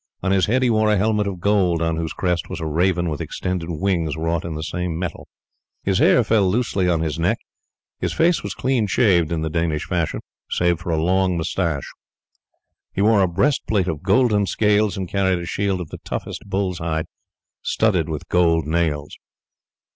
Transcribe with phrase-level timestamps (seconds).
[0.23, 3.07] On his head he wore a helmet of gold, on whose crest was a raven
[3.07, 5.27] with extended wings wrought in the same metal.
[5.83, 7.37] His hair fell loosely on his neck;
[7.99, 11.87] his face was clean shaved in Danish fashion, save for a long moustache.
[12.91, 16.79] He wore a breastplate of golden scales, and carried a shield of the toughest bull's
[16.79, 17.05] hide
[17.61, 19.15] studded with gold nails.